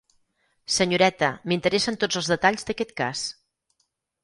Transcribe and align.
Senyoreta, 0.75 1.29
m'interessen 1.51 1.99
tots 2.05 2.19
els 2.23 2.33
detalls 2.33 2.67
d'aquest 2.71 2.97
cas. 3.03 3.29